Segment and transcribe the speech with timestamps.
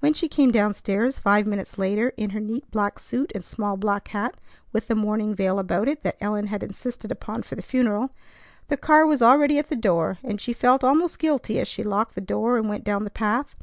[0.00, 3.76] When she came down stairs five minutes later in her neat black suit and small
[3.76, 4.36] black hat
[4.72, 8.12] with the mourning veil about it that Ellen had insisted upon for the funeral,
[8.68, 12.14] the car was already at the door, and she felt almost guilty as she locked
[12.14, 13.54] the door and went down the path.